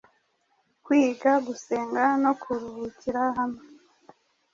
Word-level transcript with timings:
kwiga, 0.85 1.31
gusenga 1.47 2.03
no 2.23 2.31
kuruhukira 2.41 3.21
hamwe 3.37 3.63